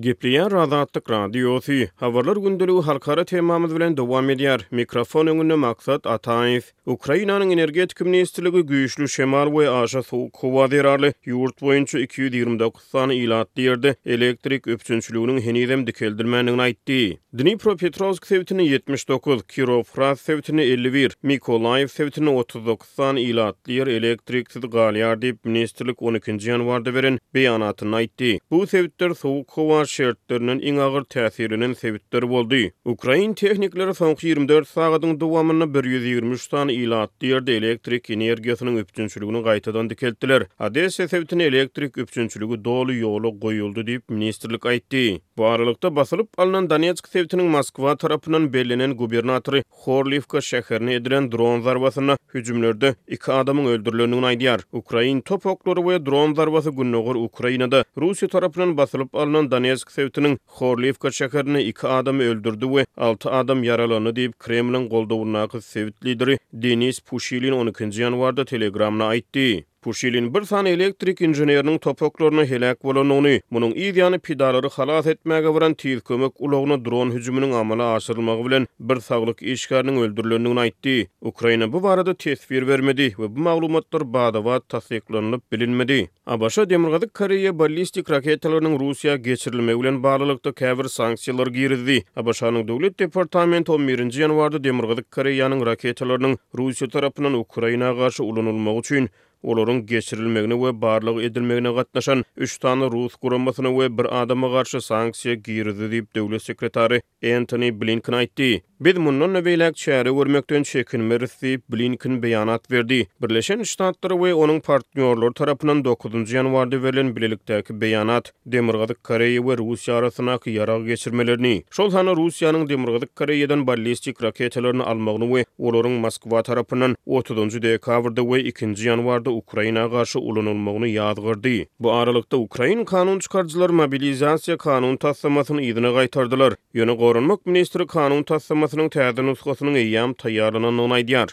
Gepliyan 0.00 0.50
razatlık 0.50 1.10
radiyosi. 1.10 1.90
Havarlar 1.96 2.36
gündülü 2.36 2.82
halkara 2.82 3.24
temamız 3.24 3.74
bilen 3.76 3.96
dovam 3.96 4.30
ediyar. 4.30 4.66
Mikrofon 4.70 5.26
önünü 5.26 5.54
maksat 5.56 6.06
atayif. 6.06 6.72
Ukrayna'nın 6.86 7.50
energetik 7.50 8.00
ministerliği 8.00 8.62
güyüşlü 8.62 9.08
şemal 9.08 9.58
ve 9.58 9.70
aşa 9.70 10.02
soğuk 10.02 10.32
kova 10.32 10.66
zirarlı. 10.68 11.12
Yurt 11.24 11.60
boyunca 11.62 11.98
229 12.00 12.82
san 12.84 13.10
ilat 13.10 13.48
diyerdi. 13.56 13.96
Elektrik 14.06 14.68
öpçünçlüğünün 14.68 15.40
henizem 15.40 15.86
dikeldirmenin 15.86 16.58
aitdi. 16.58 17.18
Dnipro 17.38 17.76
Petrovsk 17.76 18.26
sevitini 18.26 18.68
79, 18.68 19.42
Kirov 19.46 19.82
Fras 19.82 20.20
sevitini 20.20 20.60
51, 20.62 21.16
Mikolaev 21.22 21.86
sevitini 21.86 22.30
39 22.30 22.88
san 22.88 23.16
ilat 23.16 23.56
diyer 23.64 23.86
elektrik 23.86 24.50
sizi 24.52 24.66
galiyar 24.70 25.22
deyip 25.22 25.44
ministerlik 25.44 26.02
12. 26.02 26.48
yanvarda 26.50 26.94
verin 26.94 27.20
beyanatın 27.34 27.92
aitdi. 27.92 28.38
Bu 28.50 28.66
sevitler 28.66 29.14
soğuk 29.14 29.48
kova 29.48 29.83
har 29.84 29.92
şertlerinin 29.92 30.60
iň 30.70 30.78
agyr 30.86 31.04
täsirinin 31.14 31.72
sebitleri 31.76 32.28
boldy. 32.30 32.60
Ukrain 32.92 33.32
tehnikleri 33.40 33.92
soňky 33.98 34.28
24 34.30 34.68
sagatyň 34.68 35.18
dowamyna 35.20 35.66
123 35.74 36.46
tan 36.52 36.68
ilat 36.72 37.10
diýerde 37.20 37.56
elektrik 37.60 38.08
energiýasynyň 38.14 38.78
üpçünçüligini 38.84 39.40
gaýtadan 39.48 39.90
dikeltdiler. 39.90 40.46
Adese 40.58 41.08
sevitini 41.08 41.42
elektrik 41.50 41.98
üpçünçüligi 42.04 42.62
dolu 42.64 42.92
ýoly 43.02 43.30
goýuldy 43.44 43.84
diýip 43.90 44.02
ministrlik 44.08 44.64
aýtdy. 44.72 45.04
Bu 45.36 45.46
aralykda 45.50 45.92
basylyp 45.96 46.28
alynan 46.40 46.70
Donetsk 46.70 47.08
sebitiniň 47.12 47.48
Moskwa 47.56 47.96
tarapynyň 47.96 48.48
belenen 48.52 48.96
gubernatory 48.96 49.62
Horlivka 49.84 50.38
şäherine 50.40 50.94
edilen 50.96 51.28
dron 51.32 51.60
zarbasyna 51.68 52.16
hüjümlerde 52.34 52.94
iki 53.08 53.32
adamyň 53.36 53.66
öldürilendigini 53.74 54.26
aýdýar. 54.32 54.60
Ukrain 54.72 55.20
topoklary 55.20 55.80
we 55.90 56.00
dron 56.06 56.34
zarbasy 56.40 56.70
günnäger 56.80 57.14
Ukrainada 57.28 57.84
Russiýa 57.96 58.28
tarapynyň 58.38 58.76
basylyp 58.80 59.14
alynan 59.14 59.50
Donetsk 59.50 59.73
Donetsk 59.74 59.90
sewtinin 59.94 60.36
Khorlivka 60.54 61.08
şäherini 61.10 61.60
2 61.62 61.86
adam 61.86 62.20
öldürdi 62.20 62.64
we 62.74 62.84
6 63.06 63.30
adam 63.38 63.64
yaralandy 63.68 64.10
diýip 64.18 64.36
Kremliň 64.44 64.84
goldawyna 64.92 65.42
gysyp 65.54 65.94
lideri 66.10 66.36
Denis 66.66 67.00
Pushilin 67.10 67.52
12-nji 67.62 68.04
ýanwarda 68.06 68.44
telegramna 68.50 69.08
aýtdy. 69.16 69.48
Güçilini 69.84 70.28
bir 70.34 70.42
tanä 70.50 70.68
elektrik 70.72 71.18
inženeriniň 71.26 71.76
topoglaryna 71.84 72.44
heläk 72.50 72.78
bolanuny, 72.84 73.40
munun 73.50 73.72
ýedi 73.72 73.92
pidaları 73.92 74.18
pidallary 74.18 74.70
halat 74.76 75.06
etmäge 75.06 75.46
wuran 75.54 75.72
tüýl 75.74 76.00
kömek 76.00 76.40
ulagyny 76.40 76.84
dron 76.84 77.10
hüjüminiň 77.10 77.52
amala 77.60 77.84
aşyrylmagy 77.96 78.44
bilen 78.46 78.66
bir 78.80 78.96
saglyk 79.00 79.42
işgäriniň 79.42 79.96
öldürilendigini 80.04 80.60
aýtdy. 80.60 81.06
Ukrayna 81.20 81.72
bu 81.72 81.82
barada 81.82 82.14
täzeden 82.14 82.68
bermedi 82.68 83.08
we 83.18 83.28
bu 83.36 83.40
maglumatlar 83.40 84.00
baýat 84.14 84.64
tasdiklanyp 84.68 85.52
bilinmedi. 85.52 86.08
Abaşa 86.26 86.64
Demirgada 86.70 87.04
Koreýa 87.06 87.52
ballistik 87.58 88.10
raketalarynyň 88.10 88.74
Russiýa 88.84 89.16
geçirilmegi 89.16 89.80
bilen 89.82 90.02
baralykda 90.02 90.52
kiber 90.52 90.84
sanksiyalar 90.84 91.46
giridi. 91.46 92.04
Abaşaň 92.16 92.64
döwlet 92.68 92.98
departamenty 92.98 93.72
1-nji 93.72 94.24
ýanwarda 94.24 94.64
Demirgada 94.64 95.00
Koreýanyň 95.00 95.60
raketalarynyň 95.70 96.38
Russiýa 96.54 96.88
tarapyndan 96.90 97.34
Ukraina 97.34 97.92
gasy 97.92 98.22
ulunulmagy 98.22 99.04
olorun 99.44 99.86
geçirilmegine 99.86 100.54
we 100.54 100.80
barlygy 100.82 101.26
edilmegine 101.26 101.70
gatnaşan 101.72 102.24
3 102.36 102.58
tany 102.58 102.80
rus 102.80 103.14
guramasyna 103.22 103.68
we 103.68 103.98
bir 103.98 104.22
adama 104.22 104.48
garşy 104.48 104.76
sanksiýa 104.78 105.34
girdi 105.34 105.84
diýip 105.92 106.06
döwlet 106.16 106.42
sekretary 106.42 107.00
Anthony 107.36 107.80
Blinken 107.80 108.14
aýtdy. 108.14 108.60
Biz 108.80 108.96
munun 108.98 109.34
nebelek 109.34 109.76
çäri 109.76 110.14
görmekden 110.18 110.62
çekinmeriz 110.62 111.30
diýip 111.42 111.60
Blinken 111.68 112.12
beýanat 112.22 112.70
berdi. 112.70 113.06
Birleşen 113.22 113.62
Ştatlary 113.62 114.14
we 114.14 114.34
onuň 114.34 114.60
partnerleri 114.60 115.34
tarapynyň 115.34 115.84
9-njy 115.84 116.36
ýanwarda 116.38 116.82
berilen 116.82 117.12
bilelikdäki 117.16 117.78
beýanat 117.82 118.32
Demirgazyk 118.46 118.96
Koreýa 119.04 119.42
we 119.48 119.56
Russiýa 119.62 119.96
arasyna 119.98 120.34
ýarag 120.46 120.86
geçirmelerini, 120.86 121.62
şol 121.70 121.92
hany 121.92 122.08
Russiýanyň 122.10 122.68
Demirgazyk 122.68 123.10
Koreýadan 123.16 123.66
ballistik 123.66 124.22
raketalaryny 124.22 124.82
almagyny 124.82 125.26
we 125.28 125.44
olaryň 125.58 125.98
Moskwa 126.00 126.42
tarapynyň 126.42 126.96
30-njy 127.06 127.62
dekabrda 127.62 128.22
we 128.22 128.40
2-nji 128.50 128.88
ýanwarda 128.90 129.33
Ukrayna 129.34 129.86
garşı 129.86 130.20
ulanılmağını 130.20 130.88
yadgırdı. 130.88 131.54
Bu 131.80 131.92
aralıkta 131.92 132.36
Ukrayn 132.36 132.84
kanun 132.84 133.18
çıkarcılar 133.18 133.70
mobilizasiya 133.70 134.56
kanun 134.56 134.96
taslamasını 134.96 135.62
izine 135.62 135.86
gaýtardylar. 135.86 136.54
Yönü 136.74 136.92
gorunmak 136.94 137.46
ministri 137.50 137.86
kanun 137.86 138.22
taslamasının 138.22 138.88
tədi 138.88 139.24
nuskasının 139.26 139.74
eyyam 139.74 140.14
tayyarlanan 140.14 140.78
onay 140.78 141.08
diyar. 141.08 141.28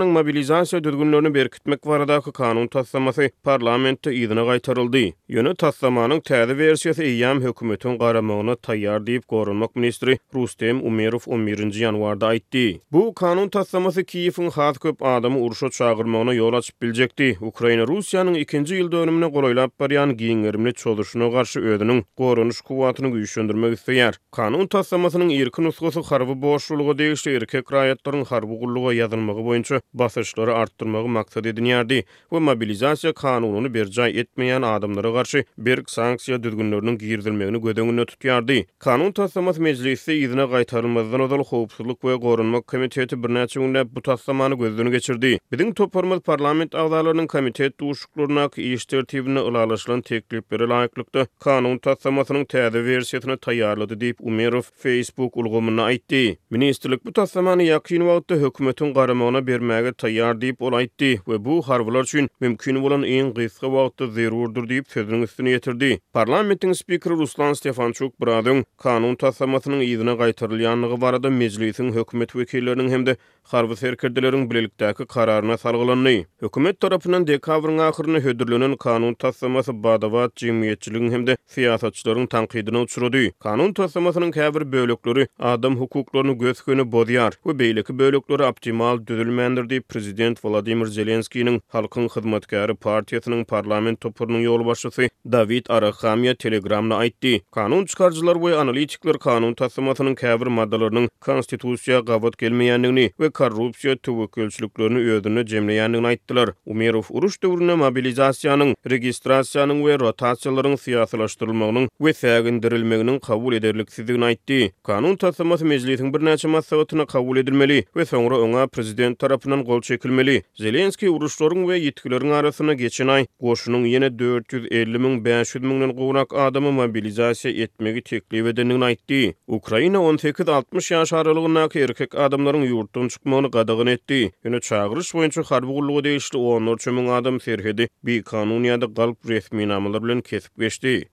mobilizasiya 0.00 0.84
dürgünlerini 0.84 1.34
berkitmek 1.34 1.86
baradaky 1.86 2.30
kanun 2.30 2.66
taslaması 2.66 3.30
parlamentte 3.42 4.14
izine 4.14 4.44
gaytarıldı. 4.44 5.00
Yönü 5.28 5.54
taslamanın 5.54 6.20
täze 6.20 6.52
wersiýasy 6.52 7.02
eyyam 7.04 7.40
hükümetin 7.40 7.98
qaramağına 7.98 8.54
tayyar 8.56 9.06
deyip 9.06 9.28
gorunmak 9.28 9.76
ministri 9.76 10.18
Rustem 10.34 10.82
Umerov 10.86 11.22
11. 11.26 11.74
yanvarda 11.74 12.26
aýtdy. 12.34 12.78
Bu 12.92 13.14
kanun 13.14 13.48
taslaması 13.48 14.04
Kiyif'in 14.04 14.46
xaz 14.48 14.78
köp 14.78 15.02
adamı 15.02 15.38
uruşa 15.38 15.70
çağırmağına 15.70 16.34
yol 16.34 16.52
açıp 16.52 16.82
bilecekti. 16.82 17.23
etdi. 17.30 17.44
Ukrayna 17.44 17.86
Rusiyanın 17.86 18.34
ikinci 18.34 18.74
yıl 18.74 18.92
dönümüne 18.92 19.32
qoroylap 19.32 19.78
baryan 19.80 20.16
giyin 20.16 20.44
erimli 20.44 20.72
çoluşuna 20.74 21.30
qarşı 21.30 21.60
ödünün 21.60 22.04
qorunuş 22.16 22.60
kuvatını 22.60 23.08
güyüşöndürmək 23.10 24.14
Kanun 24.32 24.66
taslamasının 24.66 25.28
irki 25.28 25.62
usgysy 25.62 25.98
xarvı 26.00 26.34
boşluluğu 26.42 26.98
deyişli 26.98 27.36
irki 27.36 27.62
krayatların 27.62 28.22
xarvı 28.24 28.58
qulluğu 28.60 28.92
yazılmağı 28.92 29.36
boýunça 29.46 29.80
basışları 29.94 30.54
artdyrmagy 30.54 31.08
maksad 31.08 31.44
edinyardi 31.44 32.04
bu 32.30 32.40
mobilizasiya 32.40 33.12
kanununu 33.12 33.74
bercay 33.74 34.10
etmeýän 34.10 34.66
adamlara 34.66 35.10
garşy 35.10 35.38
bir 35.58 35.80
sanksiya 35.86 36.42
düzgünlörünün 36.42 36.98
giyirdilməyini 36.98 37.60
gödöngünü 37.64 38.06
tutyardi. 38.06 38.66
Kanun 38.78 39.12
taslaması 39.12 39.62
meclisi 39.62 40.14
izine 40.14 40.44
qaytarılmazdan 40.46 41.20
ozal 41.20 41.40
xoğupsuzluk 41.40 42.02
və 42.02 42.18
qorunma 42.20 42.60
komiteti 42.60 43.22
bir 43.24 43.28
nəçə 43.38 43.86
bu 43.94 44.02
taslamanı 44.02 44.54
gözden 44.58 44.90
geçirdi. 44.90 45.38
Bidin 45.52 45.72
toparmaz 45.72 46.20
parlament 46.20 46.74
ağzalar 46.74 47.13
komitet 47.28 47.80
duşuklaryna 47.80 48.48
iş 48.56 48.86
tertibini 48.86 49.40
ulaşylan 49.40 50.00
teklipleri 50.02 50.66
laýyklykda 50.72 51.26
kanun 51.44 51.78
tassamasynyň 51.84 52.44
täze 52.52 52.80
wersiýasyny 52.86 53.36
taýýarlady 53.46 53.94
diýip 54.02 54.18
Umerow 54.22 54.66
Facebook 54.84 55.36
ulgamyna 55.36 55.82
aýtdy. 55.90 56.36
Ministrlik 56.50 57.04
bu 57.06 57.12
tassamany 57.12 57.68
ýakyn 57.70 58.02
wagtda 58.10 58.38
hökümetiň 58.42 58.92
garamagyna 58.98 59.42
bermäge 59.46 59.92
taýýar 60.02 60.34
diýip 60.42 60.58
ol 60.60 60.74
aýtdy 60.80 61.10
we 61.30 61.38
bu 61.44 61.60
harvalar 61.68 62.02
üçin 62.08 62.28
mümkin 62.40 62.82
bolan 62.82 63.04
iň 63.06 63.30
gysga 63.38 63.70
wagtda 63.76 64.10
zerurdur 64.16 64.66
diýip 64.72 64.90
sözüni 64.94 65.22
üstüne 65.28 65.54
ýetirdi. 65.54 65.98
Parlamentiň 66.12 66.72
spikeri 66.74 67.14
Ruslan 67.22 67.52
Stefançuk 67.54 68.18
Bradyň 68.20 68.64
kanun 68.78 69.14
tassamasynyň 69.16 69.86
ýygyna 69.86 70.16
gaýtarylýanlygy 70.22 71.00
barada 71.04 71.30
mejlisiň 71.30 71.94
hökümet 71.98 72.34
wekillerini 72.34 72.90
hem 72.92 73.06
de 73.06 73.16
harwy 73.54 73.76
serkerdeleriň 73.76 74.48
bilelikdäki 74.50 75.06
kararına 75.06 75.56
salgylanyny. 75.56 76.24
Hökümet 76.40 76.80
tarap 76.80 77.03
tarapynyň 77.04 77.26
dekabryň 77.26 77.78
ahyryny 77.78 78.20
hödürlenen 78.24 78.76
kanun 78.80 79.14
taýdamasy 79.20 79.72
badawat 79.84 80.36
jemgyýetçiliginiň 80.42 81.12
hem-de 81.12 81.34
fiýasatçylaryň 81.52 82.26
tanqydyny 82.32 82.78
uçurdy. 82.80 83.22
Kanun 83.44 83.72
taýdamasynyň 83.76 84.30
käbir 84.32 84.64
bölekleri 84.72 85.26
adam 85.38 85.76
hukuklaryny 85.76 86.34
gözkeni 86.40 86.86
bozýar. 86.92 87.32
Bu 87.44 87.52
beýleki 87.58 87.98
bölekleri 87.98 88.44
optimal 88.46 88.96
düzülmendir 89.06 89.66
diýip 89.72 89.84
prezident 89.88 90.40
Vladimir 90.44 90.86
Zelenskiýiň 90.96 91.60
halkyň 91.76 92.08
hyzmatkary 92.14 92.74
partiýasynyň 92.86 93.44
parlament 93.52 94.00
topurynyň 94.00 94.46
ýolbaşçysy 94.48 95.10
David 95.26 95.64
Arakhamiýa 95.68 96.34
telegramda 96.46 96.96
aýtdy. 97.04 97.42
Kanun 97.52 97.84
çykarjylar 97.84 98.34
we 98.46 98.56
analitikler 98.56 99.18
kanun 99.18 99.52
taýdamasynyň 99.54 100.14
käbir 100.24 100.46
maddalarynyň 100.56 101.08
konstitusiýa 101.20 102.00
gabat 102.06 102.38
gelmeýändigini 102.40 103.08
we 103.18 103.28
korrupsiýa 103.30 103.96
töwekelçiliklerini 104.02 105.00
ýödünü 105.10 105.46
jemleýändigini 105.56 106.06
aýtdylar. 106.14 106.54
Um 106.66 106.83
Emirov 106.84 107.06
uruş 107.10 107.40
döwründe 107.42 107.74
mobilizasiýanyň, 107.80 108.74
registrasiýanyň 108.92 109.78
we 109.84 109.92
rotasiýalaryň 110.04 110.74
siýasalaşdyrylmagynyň 110.84 111.84
we 112.00 112.12
sägindirilmeginiň 112.12 113.20
kabul 113.24 113.54
ederlik 113.56 113.92
sizigini 113.92 114.24
aýtdy. 114.28 114.58
Kanun 114.84 115.16
tasdymasy 115.16 115.64
mejlisiň 115.64 116.12
bir 116.14 116.20
näçe 116.28 116.48
maslahatyna 116.48 117.06
kabul 117.06 117.40
edilmeli 117.40 117.84
we 117.96 118.04
soňra 118.04 118.36
öňe 118.44 118.66
prezident 118.68 119.18
tarapynyň 119.18 119.62
gol 119.64 119.80
çekilmeli. 119.80 120.42
Zelenski 120.60 121.08
uruşlaryň 121.08 121.64
we 121.68 121.78
ýetkileriň 121.88 122.32
arasyna 122.38 122.74
geçen 122.74 123.08
aý 123.08 123.24
goşunyň 123.40 123.88
ýene 123.88 124.12
450 124.18 125.00
miň 125.00 125.24
500 125.24 125.64
miňden 125.64 125.96
gowrak 125.96 126.36
adamy 126.36 126.70
mobilizasiýa 126.82 127.64
etmegi 127.64 128.02
teklip 128.02 128.46
edenini 128.52 128.84
aýtdy. 128.90 129.20
Ukraina 129.48 130.04
18-60 130.04 130.92
ýaş 131.00 131.16
aralygyndaky 131.16 131.80
erkek 131.88 132.14
adamlaryň 132.14 132.68
ýurtdan 132.74 133.08
çykmagyny 133.08 133.52
gadagyn 133.56 133.94
etdi. 133.96 134.20
Ýöne 134.44 134.60
çağırış 134.60 135.14
boýunça 135.16 135.44
harby 135.48 135.72
gullugy 135.80 136.04
değişdi. 136.10 136.38
4 136.78 137.10
adam 137.12 137.38
ferhedi 137.38 137.88
bi 138.06 138.22
kanuniyada 138.24 138.86
galp 139.00 139.18
resmi 139.28 139.68
namalar 139.68 140.02
bilen 140.02 140.20
kesip 140.22 140.52
geçti. 140.60 141.04